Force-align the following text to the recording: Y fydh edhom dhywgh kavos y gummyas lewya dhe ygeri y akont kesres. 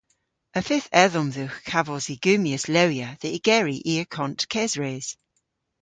Y 0.59 0.61
fydh 0.67 0.87
edhom 1.03 1.29
dhywgh 1.35 1.59
kavos 1.69 2.05
y 2.13 2.15
gummyas 2.25 2.65
lewya 2.73 3.09
dhe 3.21 3.29
ygeri 3.37 3.77
y 3.91 3.99
akont 4.03 4.39
kesres. 4.53 5.07